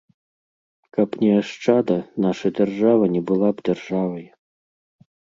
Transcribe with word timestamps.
Каб 0.97 1.09
не 1.23 1.27
ашчада, 1.41 1.97
наша 2.25 2.49
дзяржава 2.59 3.05
не 3.17 3.21
была 3.33 3.49
б 3.59 3.65
дзяржавай. 3.69 4.25